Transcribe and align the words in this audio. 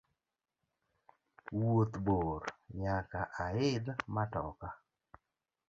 Wuoth 1.57 1.95
bor 2.05 2.41
nyaka 2.79 3.19
aidh 3.45 3.87
matoka. 4.15 4.67